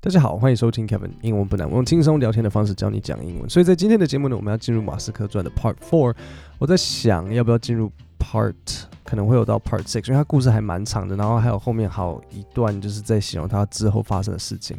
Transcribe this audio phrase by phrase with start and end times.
[0.00, 3.50] 大家好，欢迎收听 Kevin 英文不难，我用轻松聊天的方式教你讲英文。
[3.50, 6.14] 所以在今天的节目呢，我们要进入马斯克传的 Part Four。
[6.56, 8.54] 我在想要不要进入 Part，
[9.02, 14.76] 可能会有到 Part Six，因为它故事还蛮长的，然后还有后面好一段就是在形容他之后发生的事情。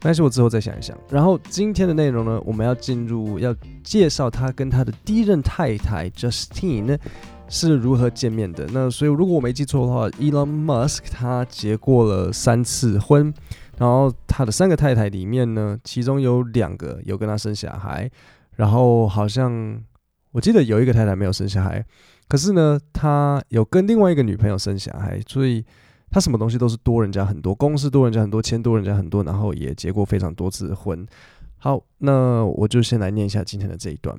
[0.00, 0.98] 但是我之后再想一想。
[1.08, 3.54] 然后今天的内容呢，我们要进入要
[3.84, 6.98] 介绍他跟他的第一任太太 Justine
[7.48, 8.66] 是如何见面的。
[8.72, 13.32] 那所以如果我没记错的话，Elon Musk 他结过了三次婚。
[13.78, 18.10] 然后他的三个太太里面呢，其中有两个有跟他生小孩，
[18.56, 19.82] 然后好像
[20.32, 21.84] 我记得有一个太太没有生小孩，
[22.28, 25.64] 可是呢，他有跟另外一个女朋友生小孩，所以
[26.10, 31.06] 他什么东西都是多人家很多，公司多人家很多，钱多人家很多，然后也结过非常多次婚。
[31.56, 34.18] 好，那我就先来念一下今天的这一段。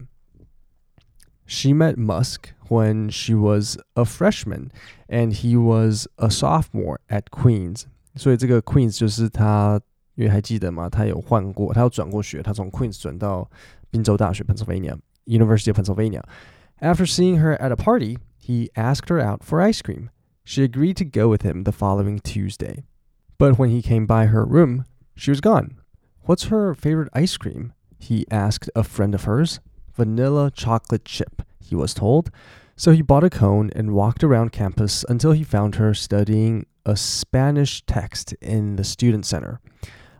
[1.45, 4.69] She met Musk when she was a freshman,
[5.09, 7.83] and he was a sophomore at Queens.
[8.14, 9.80] 所以这个 Queens 就是他，
[10.14, 10.88] 因为还记得吗？
[10.88, 13.48] 他有换过，他有转过学，他从 Queens 转到
[13.90, 19.80] 宾州大学 Pennsylvania University of Pennsylvania。After seeing her at a party, he asked her out for ice
[19.80, 20.10] cream.
[20.44, 22.84] She agreed to go with him the following Tuesday.
[23.36, 25.76] But when he came by her room, she was gone.
[26.22, 27.72] What's her favorite ice cream?
[27.98, 29.60] He asked a friend of hers.
[29.94, 32.30] Vanilla chocolate chip, he was told.
[32.76, 36.94] So he bought a cone and walked around campus until he found her studying a
[36.94, 39.58] Spanish text in the student center.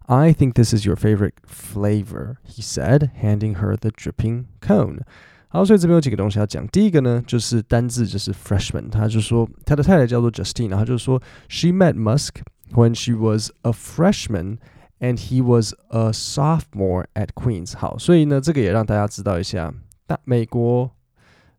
[0.07, 5.01] I think this is your favorite flavor, he said, handing her the dripping cone.
[5.49, 6.67] 好，所以这边有几个东西要讲。
[6.69, 12.37] 第一个呢，就是单字就是 freshman，他就说他的太太叫做 Justine，然后就说 she met Musk
[12.73, 14.59] when she was a freshman
[14.99, 17.77] and he was a sophomore at Queens。
[17.77, 19.73] 好，所以呢，这个也让大家知道一下，
[20.07, 20.91] 大美国，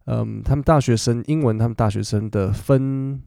[0.06, 3.22] 嗯，他们大学生英文，他们大学生的分。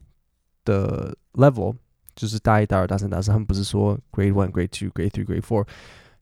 [0.65, 1.74] 的 level
[2.14, 5.64] 就是大一、大二、大三、大四，他们不是说 grade one、grade two、grade three、grade four，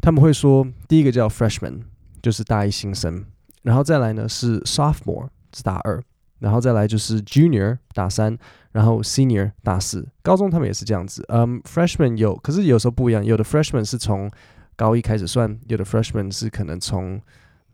[0.01, 1.81] 他们会说第一个叫 freshman，
[2.21, 3.25] 就是大一新生，
[3.63, 6.03] 然后再来呢是 sophomore，是大二，
[6.39, 8.37] 然后再来就是 junior 大三，
[8.73, 10.07] 然后 senior 大四。
[10.23, 14.31] 高中他们也是这样子，嗯，freshman 有，可是有时候不一样，有的 freshman 是从
[14.77, 17.19] 高一开始算，有的 freshman 是可能从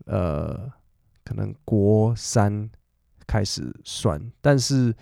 [0.05, 0.71] 呃
[1.25, 2.69] 可能国三
[3.27, 4.95] 开始算，但是。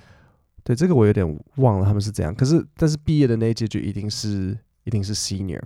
[0.63, 5.59] 对，这个我有点忘了他们是怎样，可是但是毕业的那一届就一定是一定是 senior，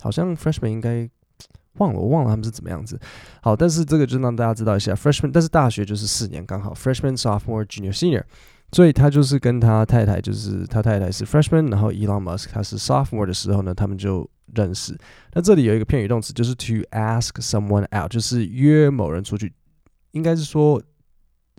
[0.00, 1.08] 好像 freshman 应该
[1.74, 2.98] 忘了，我忘了他们是怎么样子。
[3.42, 8.22] 好，但是这个就让大家知道一下 freshman，但是大学就是四年刚好 freshman、sophomore、junior、senior，
[8.72, 14.96] 所以他就是跟他太太，就是他太太是 freshman，然后 Elon Musk 他是 sophomore 的时候呢，他们就认识。
[15.34, 19.52] 那这里有一个片语动词，就是 to ask someone out，就是约某人出去，
[20.12, 20.82] 应该是说。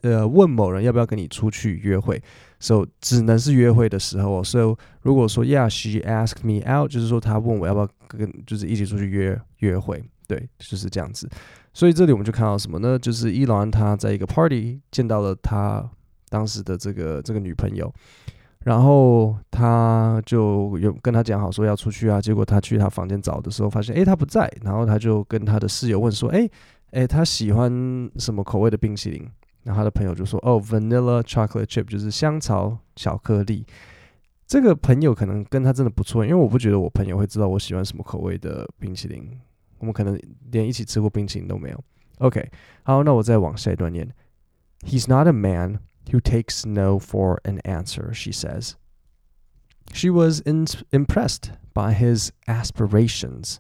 [0.01, 2.21] 呃，问某人要不要跟你出去约会
[2.59, 4.43] ，so 只能是约会的时候哦。
[4.43, 11.27] so 如果说 Yeah，she asked me out，就是说他问我要不要跟，就是一起出去约约会，对，就是这样子。
[11.73, 12.99] 所以这里我们就看到什么呢？
[12.99, 15.89] 就是伊朗他在一个 party 见到了他
[16.29, 17.91] 当时的这个这个女朋友，
[18.59, 22.21] 然后他就有跟他讲好说要出去啊。
[22.21, 26.49] 结果他去他房间找的时候，发现诶他不在，然后他就跟他的室友问说，诶
[26.91, 27.71] 诶他喜欢
[28.17, 29.27] 什么口味的冰淇淋？
[29.64, 33.66] 然后他的朋友就说：“哦，vanilla chocolate chip 就是香草巧克力。”
[34.46, 39.38] 这个朋友可能跟他真的不错，因为我不觉得我朋友会知道我喜欢什么口味的冰淇淋。
[39.78, 40.20] 我们可能
[40.50, 41.84] 连一起吃过冰淇淋都没有。
[42.18, 42.50] OK，
[42.82, 44.12] 好，那我再往下一段念。
[44.80, 45.78] He's not a man
[46.10, 48.72] who takes no for an answer, she says.
[49.92, 53.56] She was in impressed by his aspirations.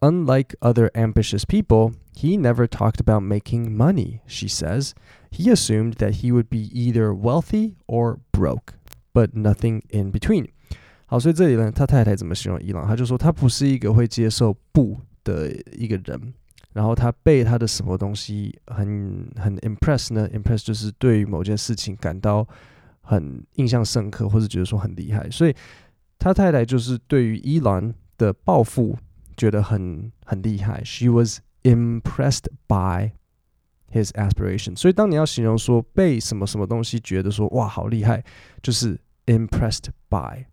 [0.00, 4.94] Unlike other ambitious people, he never talked about making money, she says.
[5.31, 8.73] He assumed that he would be either wealthy or broke,
[9.13, 10.49] but nothing in between.
[11.05, 12.87] 好，所以这里呢，他太太怎么形容伊朗？
[12.87, 16.33] 他就说他不是一个会接受不的一个人，
[16.73, 22.47] 然后他被他的什么东西很很 impress 呢？impress 就是对于某件事情感到
[23.01, 25.29] 很印象深刻，或者觉得说很厉害。
[25.29, 25.55] 所以
[26.17, 28.97] 他太太就是对于伊朗的抱负。
[29.37, 33.13] 觉得很很厉害，She was impressed by
[33.93, 34.75] his aspiration。
[34.75, 38.23] 所以当你要形容说被什么什么东西觉得说哇好厉害，
[38.61, 40.45] 就是 impressed by。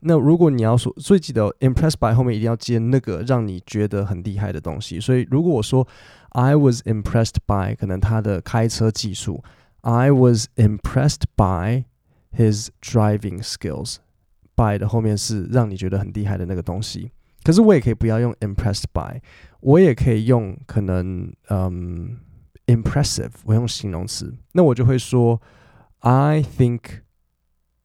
[0.00, 5.00] 那如果你要说，所以记得 impressed by 后面一定要接那个让你觉得很厉害的东西。
[5.00, 5.86] 所以如果我说
[6.30, 9.42] I was impressed by，可能他的开车技术
[9.80, 11.86] ，I was impressed by
[12.36, 13.96] his driving skills。
[14.54, 17.10] by 的后面是让你觉得很厉害的那个东西。
[17.42, 19.20] 可是我也可以不要用 impressed by，
[19.61, 22.19] 我也可以用可能嗯
[22.67, 25.41] impressive，我用形容词，那我就会说
[25.99, 27.01] I think，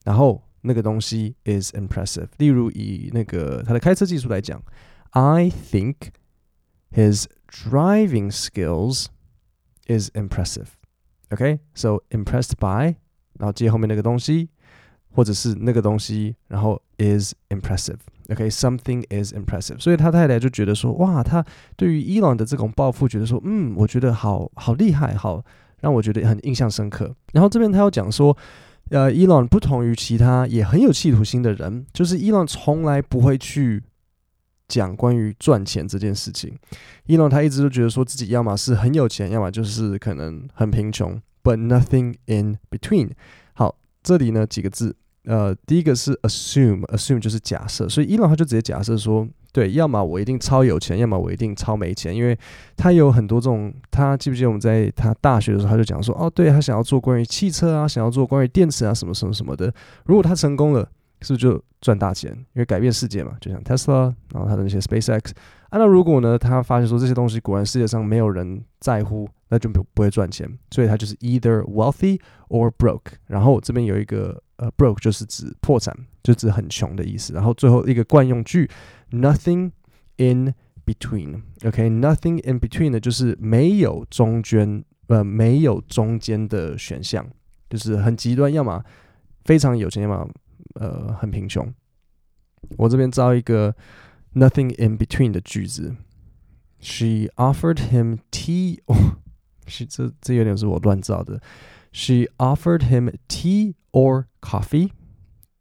[0.03, 2.27] 然后 那个东西 is impressive。
[2.37, 4.61] 例如以那个他的开车技术来讲，
[5.11, 5.95] I think
[6.91, 9.05] his driving skills
[9.87, 12.95] is impressive。OK，so impressed by，
[13.33, 14.49] 然后接后面那个东西，
[15.11, 17.99] 或者是那个东西，然后 is impressive。
[18.28, 19.80] OK，something is impressive。
[19.80, 21.44] 所以他太太就觉得说，哇，他
[21.76, 25.44] 对于伊朗的这种报复，觉得说，嗯，我觉得好好厉害，好
[25.80, 27.14] 让我觉得很印象深刻。
[27.32, 28.36] 然后这边他又讲说。
[28.90, 33.82] 呃，伊朗不同于其他也很有企图心的人，就是伊朗从来不会去
[34.68, 36.54] 讲关于赚钱这件事情。
[37.06, 43.12] 伊朗他一直都觉得说自己要么是很有钱，要么就是可能很贫穷，but nothing in between。
[43.54, 44.94] 好，这里呢几个字，
[45.24, 49.26] 呃，第一个是 assume，assume 就是假设，所以伊朗他就直接假设说。
[49.54, 52.36] 对，要么我一定超有钱，要么我一定超没钱，因为
[52.76, 53.72] 他有很多这种。
[53.88, 59.72] 他记不记得我们在他大学的时候，他就讲说，哦，对，他想要做关于汽车啊，想要做关于电池啊，什么什么什么的。
[60.06, 60.80] 如果他成功了，
[61.20, 62.32] 是不是就赚大钱？
[62.32, 65.30] 因为改变世界嘛，就像 Tesla，然后他的那些 SpaceX。
[65.68, 70.50] 啊，那如果呢，他发现说这些东西果然世界上没有人在乎，那就不不会赚钱。
[70.72, 72.18] 所以他就是 either wealthy
[72.48, 73.12] or broke。
[73.28, 77.32] 然后这边有一个呃，broke 就是指破产，就指很穷的意思。
[77.32, 78.70] 然后最后一个惯用句。
[79.10, 79.72] Nothing
[80.16, 80.54] in
[80.84, 81.42] between.
[81.64, 87.26] OK, nothing in between 呢，就是没有中间，呃，没有中间的选项，
[87.70, 88.84] 就是很极端，要么
[89.44, 90.28] 非常有钱，要么
[90.74, 91.72] 呃很贫穷。
[92.76, 93.74] 我这边造一个
[94.34, 95.94] nothing in between 的句子。
[96.80, 98.80] She offered him tea.
[98.86, 99.18] 哦，
[99.66, 101.40] 是这这有点是我乱造的。
[101.92, 104.91] She offered him tea or coffee.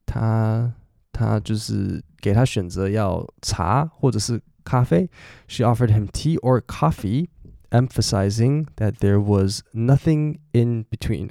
[0.05, 0.75] 他
[1.13, 2.03] 他就是。
[2.21, 5.09] 给他选择要茶或者是咖啡。
[5.47, 7.29] She offered him tea or coffee,
[7.71, 11.31] emphasizing that there was nothing in between。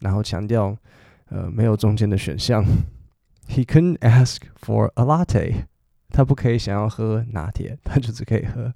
[0.00, 0.78] 然后强调，
[1.26, 2.64] 呃，没有中间的选项。
[3.46, 5.66] He couldn't ask for a latte。
[6.08, 8.72] 他不可以想要喝拿铁，他就只可以喝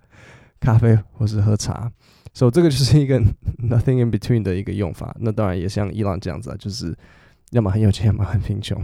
[0.61, 1.91] 咖啡或是喝茶。
[2.35, 3.19] 所以这个就是一个
[3.67, 5.17] nothing in between 的一个用法。
[5.21, 6.95] 那当然也像伊朗这样子啊，就是
[7.52, 8.84] 要么很有钱，要么很贫穷。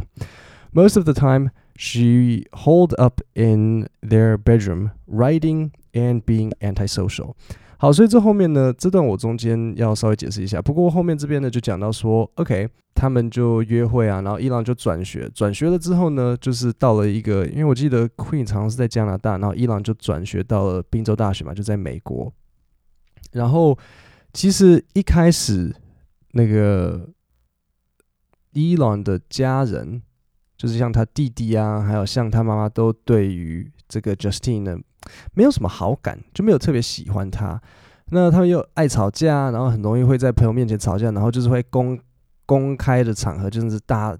[0.73, 1.49] Most of the time.
[1.77, 7.33] She holed up in their bedroom, writing and being antisocial.
[7.77, 10.61] 好，所以这后面呢，这段我中间要稍微解释一下。
[10.61, 22.31] 不过后面这边呢，就讲到说，OK，他们就约会啊，然后伊朗就转学，转学了之后呢，就是到了一个，因为我记得 Queen 常常是在加拿大，然后伊朗就转学到了宾州大学嘛，就在美国。
[23.31, 23.75] 然后
[24.33, 25.73] 其实一开始
[26.33, 27.09] 那个
[28.53, 30.01] 伊朗的家人。
[30.57, 34.77] 就是像他弟弟啊，还有像他妈妈，都对于这个 Justin 呢，
[35.33, 37.59] 没有什么好感，就没有特别喜欢他。
[38.11, 41.97] 那他们又爱吵架，然后很容易会在朋友面前吵架，然后就是会公
[42.45, 44.15] 公开的场合，就是大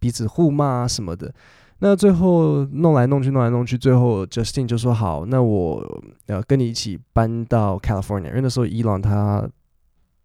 [0.00, 1.32] 彼此互骂啊什么的。
[1.78, 9.48] 那最后弄来弄去，弄来弄去，最后 Justin 就说：“好，那我呃跟你一起搬到 California，因为那时候伊朗他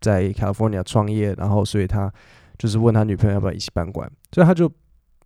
[0.02, 2.12] 在 California 创业，然后所以他
[2.57, 4.72] 就是问他女朋友要不要一起搬过来，所以他就。”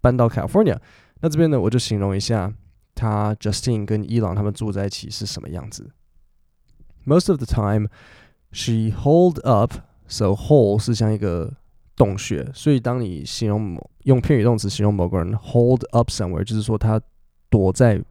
[0.01, 0.77] 搬到 California，
[1.19, 2.53] 那这边呢，我就形容一下
[2.95, 5.91] 他 Justin 跟伊朗他们住在一起是什么样子。
[7.05, 7.89] Most of the time,
[8.53, 9.73] she hold up.
[10.07, 11.53] So hole 是像一个
[11.97, 17.01] 洞穴，所以当你形容某用片语动词形容某个人 hold up somewhere，就是说他
[17.49, 18.01] 躲在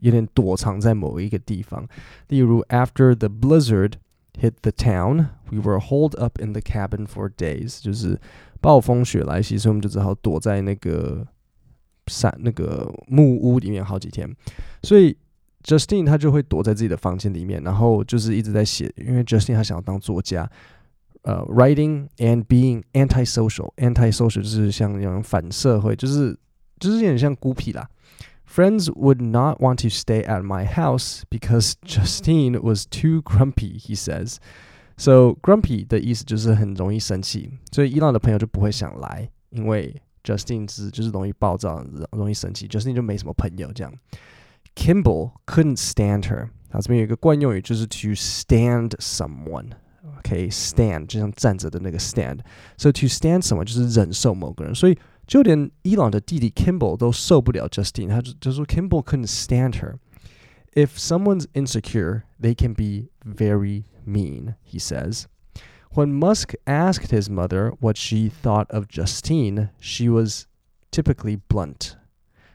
[0.00, 1.86] 有点躲藏在某一个地方。
[2.26, 3.92] 例如，After the blizzard
[4.40, 8.20] hit the town, we were holed up in the cabin for days，就是。
[8.60, 11.22] 暴风雪来袭，所以我们就只好躲在那个
[12.06, 14.26] 山、那个木屋里面好几天。
[14.82, 15.14] 所以
[15.62, 20.50] Justin 他就会躲在自己的房间里面，然后就是一直在写，因为 Justin 他想要当作家。
[21.24, 26.34] 呃、，writing and being antisocial，antisocial 就是像那种反社会，就是
[26.80, 27.86] 就是有点像孤僻啦。
[28.53, 34.37] Friends would not want to stay at my house because Justine was too grumpy, he says.
[34.97, 43.93] So grumpy 的意思就是很容易生气，所以伊朗的朋友就不会想来，因为 Justine 是就是容易暴躁、容易生气，Justine 就没什么朋友这样。
[44.75, 57.67] Kimball couldn't stand her，他这边有一个惯用语，就是 to stand someone。OK，stand 就像站着的那个 stand。So to stand someone 就是忍受某个人，所以 就连伊朗的弟弟 Kimball 都受不了
[57.67, 65.25] Justine，他就就说 Kimball couldn't stand her。If someone's insecure, they can be very mean, he says.
[65.93, 70.45] When Musk asked his mother what she thought of Justine, she was
[70.91, 71.95] typically blunt.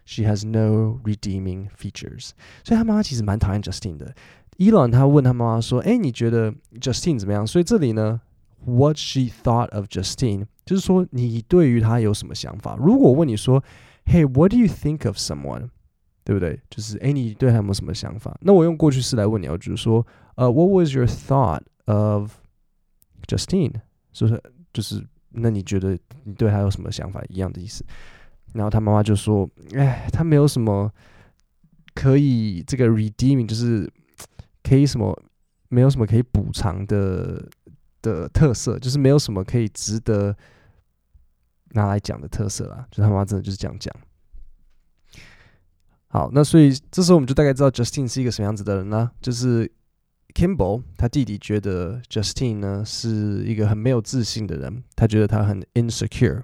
[0.04, 2.30] She has no redeeming features.
[2.62, 4.14] 所以他妈妈其实蛮讨厌 Justine 的。
[4.56, 8.20] 伊朗他问他妈妈说：“哎，你觉得 Justine 怎么样？”所以这里呢，
[8.64, 12.75] What she thought of Justine 就是说你对于他有什么想法？
[12.79, 13.63] 如果问你说
[14.05, 15.69] ，Hey，what do you think of someone？
[16.23, 16.61] 对不对？
[16.69, 18.38] 就是哎，你对他有没有什么想法？
[18.41, 22.33] 那我用过去式来问你，我就是说，呃，What was your thought of
[23.25, 23.73] Justine？
[24.13, 24.43] 是不是？
[24.71, 27.19] 就是那你觉得你对他有什么想法？
[27.29, 27.83] 一样的意思。
[28.53, 30.91] 然后他妈妈就说，哎，他没有什么
[31.95, 33.91] 可以这个 redeeming，就是
[34.61, 35.19] 可以什么，
[35.69, 37.43] 没有什么可以补偿的
[38.03, 40.35] 的特色，就是没有什么可以值得
[41.71, 42.88] 拿来讲的特色啦。
[42.91, 43.93] 就他妈真的就是这样讲。
[46.11, 49.11] 好，那所以这时候我们就大概知道 Justin 是一个什么样子的人呢？
[49.21, 49.71] 就是
[50.33, 56.41] Kimball 他弟弟觉得 Justin 呢是一个很没有自信的人，他觉得他很 insecure，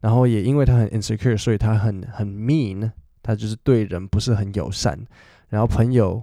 [0.00, 5.02] 然后也因为他很 insecure，所以他很很 mean，他就是对人不是很友善，
[5.48, 6.22] 然后朋友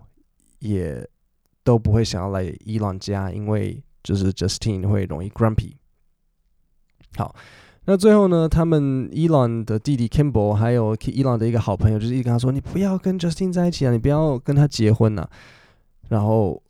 [0.59, 1.09] 也
[1.63, 5.77] 都不会想要来伊朗家，因为就是 Justin 会容易 grumpy。
[7.15, 7.35] 好。
[7.85, 15.27] 那最后呢，他们伊朗的弟弟 Kimball 还有伊朗的一个好朋友，就是一直跟他说：“你不要跟 Justin 在一起啊，你不要跟他结婚呐。”
[16.09, 16.61] 然后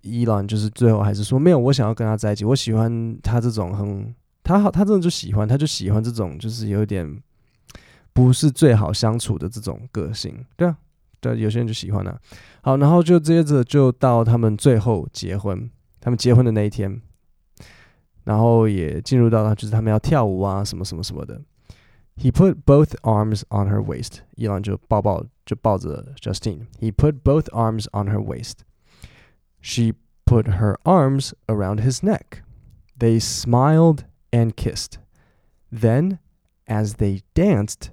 [0.00, 7.20] 伊朗就是最后还是说：“没有，我想要跟他在一起，我喜欢他这种很他好，他真的就喜欢，他就喜欢这种就是有点
[8.14, 10.76] 不是最好相处的这种个性。”对啊，
[11.20, 12.18] 对，有些人就喜欢啊。
[12.62, 15.70] 好，然后就接着就到他们最后结婚，
[16.00, 17.02] 他们结婚的那一天。
[18.25, 21.41] 然后也进入到他，就是他们要跳舞啊，什么什么什么的。
[22.17, 28.59] He put both arms on her waist，伊朗就抱抱就抱着 Justine。He put both arms on her waist.
[29.61, 29.93] She
[30.25, 32.43] put her arms around his neck.
[32.99, 34.99] They smiled and kissed.
[35.71, 36.19] Then,
[36.67, 37.91] as they danced,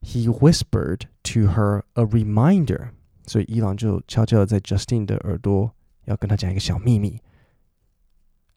[0.00, 2.90] he whispered to her a reminder.
[3.26, 5.70] 所以伊朗就悄悄的在 Justine 的耳朵
[6.06, 7.20] 要跟他讲一个小秘密。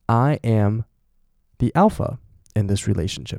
[0.08, 0.84] I am
[1.63, 2.19] The alpha
[2.55, 3.39] in this relationship，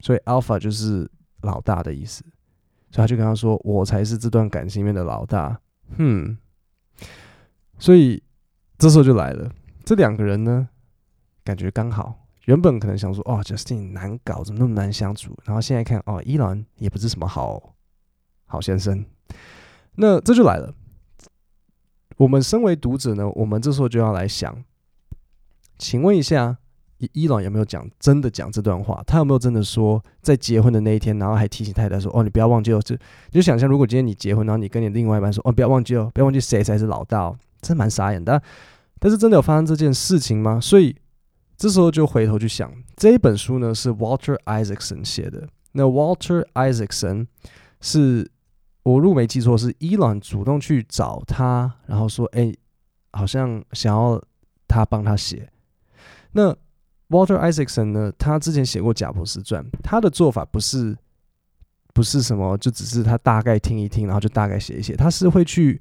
[0.00, 1.10] 所以 alpha 就是
[1.42, 2.24] 老大的意思，
[2.90, 5.60] 所以他就跟他说：“我才是这段感情里面的老大。”
[5.98, 6.38] 哼，
[7.78, 8.22] 所以
[8.78, 9.52] 这时候就来了，
[9.84, 10.66] 这两个人呢，
[11.44, 12.26] 感觉刚好。
[12.46, 17.74] 原本可能想说：“哦，Justin 难搞，怎么那么难相处？”然后现在看，哦，伊朗也不是什么好
[18.46, 19.04] 好先生。
[19.96, 20.74] 那这就来了。
[22.16, 24.64] 我们身为读者呢，我们这时候就要来想，
[25.76, 26.56] 请问一下。
[26.98, 29.02] 伊伊朗有没有讲真的讲这段话？
[29.06, 38.42] 他有没有真的说在结婚的那一天，然后还提醒太太说：“哦，你不要忘记哦。”就你就想象，如果今天你结婚，然后你跟你另外一半说：“哦，不要忘记哦，不要忘记谁才是老大哦。”真蛮傻眼的。
[38.98, 40.58] 但是真的有发生这件事情吗？
[40.60, 40.96] 所以
[41.56, 45.48] 这时候就回头去想，这一本书呢是 Walter Isaacson 写的。
[45.72, 47.26] 那 Walter Isaacson
[47.82, 48.30] 是
[48.84, 52.54] 我如果没记错，是伊朗主动去找他，然后说：“哎，
[53.12, 54.22] 好像想要
[54.66, 55.50] 他帮他写。”
[56.32, 56.56] 那
[57.08, 60.96] Walter Isaacson 呢，他之前写过《贾伯斯传》，他的做法不是
[61.94, 64.96] 不是什么，就只是他大概听一听，然后就大概写一写。
[64.96, 65.80] 他是会去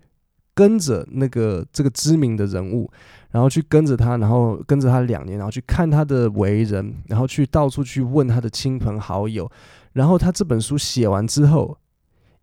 [0.53, 2.91] 跟着那个这个知名的人物，
[3.31, 9.49] 然后去跟着他，然后跟着他两年，然后去看他的为人，然后去到处去问他的亲朋好友。
[9.93, 11.75] 然后他这本书写完之后，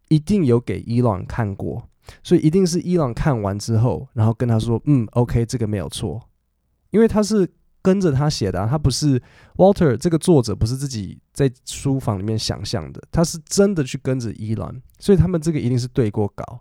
[0.08, 1.88] 一定有给伊朗看过，
[2.24, 6.20] 所以一定是伊朗看完之后，然后跟他说：“嗯，OK，这个没有错，
[6.90, 7.48] 因为他是。”
[7.82, 9.20] 跟着他写的啊，他不是
[9.56, 16.60] Walter 这个作者，不是自己在书房里面想象的，他是真的去跟着伊朗，所以他们这个一定是对过稿。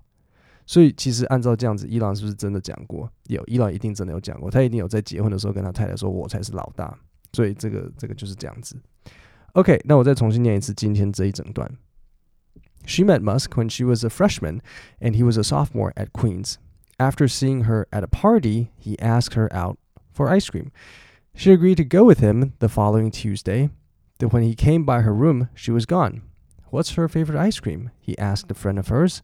[0.66, 3.12] 所以其实按照这样子，伊朗是不是真的讲过？
[3.28, 6.98] 有，伊朗一定真的有讲过，他一定有在结婚的时候跟他太太说：“我才是老大。”
[7.34, 8.76] 所以这个这个就是这样子。
[9.54, 11.70] OK，那我再重新念一次今天这一整段。
[12.86, 14.62] She met Musk when she was a freshman,
[15.00, 16.56] and he was a sophomore at Queens.
[16.98, 19.78] After seeing her at a party, he asked her out
[20.14, 20.68] for ice cream.
[21.36, 23.70] She agreed to go with him the following Tuesday.
[24.20, 26.22] Then when he came by her room, she was gone.
[26.70, 27.92] What's her favorite ice cream?
[28.00, 29.22] He asked a friend of hers.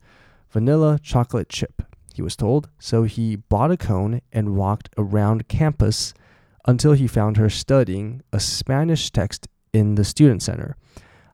[0.49, 1.83] Vanilla chocolate chip,
[2.13, 2.69] he was told.
[2.79, 6.13] So he bought a cone and walked around campus
[6.65, 10.75] until he found her studying a Spanish text in the student center.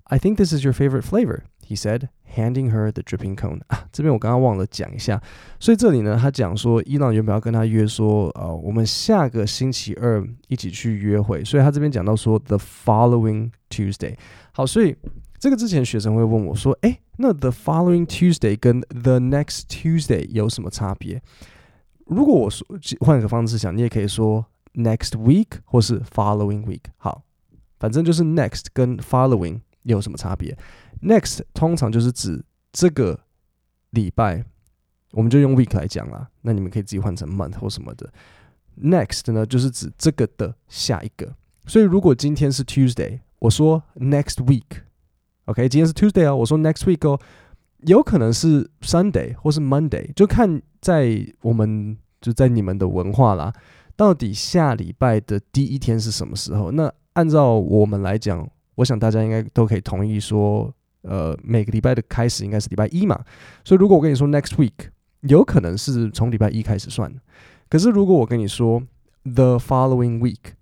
[0.09, 5.21] I think this is your favorite flavor, he said, handing her the dripping cone 啊，这边我刚刚忘了讲一下，
[5.59, 14.15] 所以这里呢，他讲说伊朗原本要跟他约说，呃，我们下个星期二一起去约会，所以他这边讲到说 the following Tuesday。
[14.51, 14.95] 好，所以
[15.39, 21.21] 这个之前学生会问我说，诶，那 the following Tuesday 跟 the next Tuesday 有什么差别？
[22.05, 22.65] 如果我说
[22.99, 26.83] 换个方式想，你也可以说 next week 或是 following week。
[26.97, 27.23] 好，
[27.79, 30.57] 反正就是 next 跟 following 有什么差别
[31.03, 33.19] ？Next 通常就是指这个
[33.91, 34.45] 礼拜，
[35.11, 36.29] 我们就用 week 来讲啦。
[36.41, 38.11] 那你们可以自己换成 month 或什么的。
[38.81, 41.35] Next 呢，就是指这个的下一个。
[41.67, 47.19] 所以如果今天是 Tuesday，我说 next week，OK，、今天是 Tuesday 哦，我说 next week 哦，
[47.79, 53.53] 有可能是 Sunday 或是 Monday，就看在我们就在你们的文化啦，
[53.95, 56.71] 到底下礼拜的第一天是什么时候？
[56.71, 63.23] 那按照我们来讲，我想大家应该都可以同意说，呃，每个礼拜的开始应该是礼拜一嘛。
[63.63, 64.89] 所以如果我跟你说 next week，
[65.21, 67.13] 有可能是从礼拜一开始算。
[67.69, 68.81] 可是如果我跟你说
[69.23, 70.53] the following week，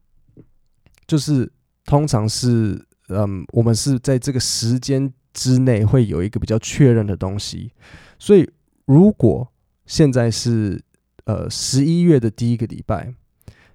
[1.07, 1.51] 就是
[1.85, 7.71] 通常是，嗯，我们是在这个时间之内会有一个比较确认的东西。
[8.19, 8.49] 所以
[8.85, 9.51] 如果
[9.85, 10.79] 现在是
[11.23, 13.13] 呃十一月的第一个礼拜，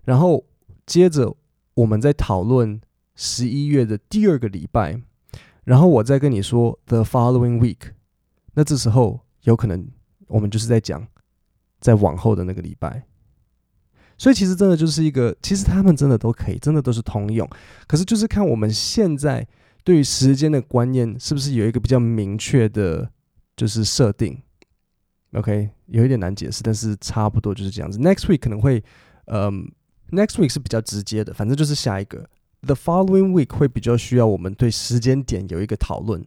[0.05, 0.45] 然后
[0.85, 1.37] 接着。
[1.77, 2.81] 我们在讨论
[3.15, 4.99] 十一月的第二个礼拜，
[5.67, 7.91] 然后我再跟你说 the following week，
[8.55, 9.85] 那这时候有可能
[10.29, 11.05] 我们就是在讲
[11.81, 13.03] 在往后的那个礼拜，
[14.17, 17.51] 所以其实真的就是一个，其实他们真的都可以，真的都是通用，
[17.89, 19.45] 可是就是看我们现在
[19.83, 23.11] 对于时间的观念是不是有一个比较明确的，
[23.57, 24.41] 就是设定。
[25.33, 27.99] OK，有一点难解释，但是差不多就是这样子。
[27.99, 28.83] Next week 可能会，
[29.27, 29.71] 嗯。
[30.13, 32.31] Next week 是比较直接的，反正就是下一个。
[32.67, 36.21] The following week 会比较需要我们对时间点有一个讨论，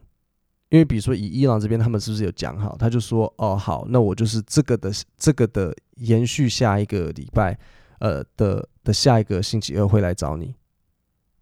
[0.70, 2.76] 因为比如说以伊朗这边，他们是不是有讲好？
[2.78, 7.58] 他就说：“哦，好，那我就是这个的这个的延续下一个礼拜，
[7.98, 10.54] 呃的的下一个星期二会来找你。”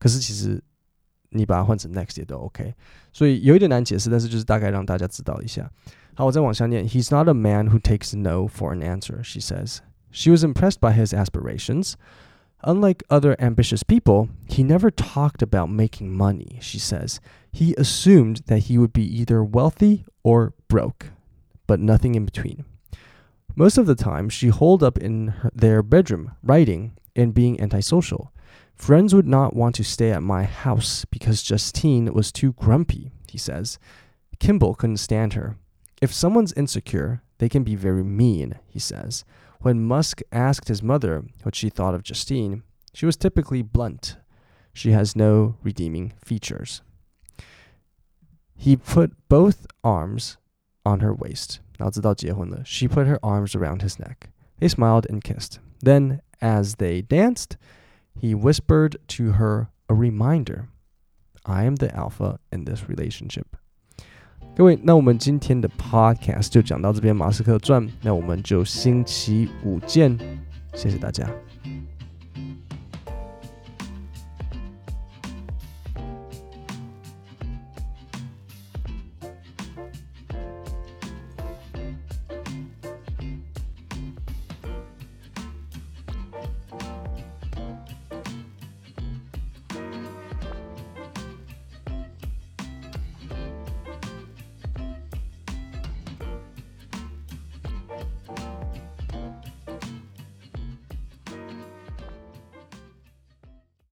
[0.01, 0.61] 可是其实
[1.31, 2.75] 你把它换成 next 也都 OK，
[3.13, 5.71] 所以有一点难解释，但是就是大概让大家知道一下。
[6.15, 6.89] 好，我再往下念。
[6.89, 9.79] He's not a man who takes no for an answer, she says.
[10.11, 11.93] She was impressed by his aspirations.
[12.65, 17.21] Unlike other ambitious people, he never talked about making money, she says.
[17.53, 21.07] He assumed that he would be either wealthy or broke,
[21.67, 22.65] but nothing in between.
[23.55, 28.33] Most of the time, she holed up in her, their bedroom, writing and being antisocial.
[28.75, 33.39] Friends would not want to stay at my house because Justine was too grumpy, he
[33.39, 33.79] says.
[34.39, 35.57] Kimball couldn't stand her.
[36.01, 39.25] If someone's insecure, they can be very mean, he says.
[39.61, 44.17] When Musk asked his mother what she thought of Justine, she was typically blunt.
[44.73, 46.83] She has no redeeming features.
[48.55, 50.37] He put both arms
[50.87, 51.61] on her waist.
[52.65, 54.31] She put her arms around his neck.
[54.59, 55.61] They smiled and kissed.
[55.81, 57.57] Then, as they danced,
[58.19, 60.69] he whispered to her a reminder
[61.45, 63.57] I am the alpha in this relationship.
[64.59, 67.89] 各位，那我们今天的 podcast 就讲到这边，马斯克传。
[68.03, 70.19] 那我们就星期五见，
[70.75, 71.31] 谢谢大家。